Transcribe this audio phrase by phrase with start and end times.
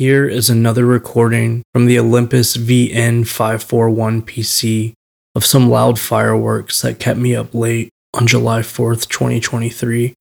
[0.00, 4.94] Here is another recording from the Olympus VN541 PC
[5.34, 10.14] of some loud fireworks that kept me up late on July 4th, 2023.